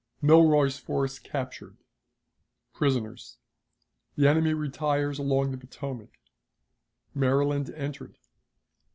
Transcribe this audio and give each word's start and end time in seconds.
Milroy's 0.19 0.79
Force 0.79 1.19
captured. 1.19 1.77
Prisoners. 2.73 3.37
The 4.15 4.27
Enemy 4.27 4.55
retires 4.55 5.19
along 5.19 5.51
the 5.51 5.59
Potomac. 5.59 6.17
Maryland 7.13 7.69
entered. 7.69 8.17